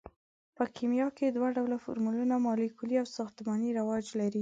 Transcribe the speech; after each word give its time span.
په 0.57 0.63
کیمیا 0.75 1.07
کې 1.17 1.25
دوه 1.35 1.49
ډوله 1.57 1.77
فورمولونه 1.83 2.35
مالیکولي 2.45 2.95
او 3.01 3.07
ساختماني 3.17 3.69
رواج 3.79 4.05
لري. 4.19 4.39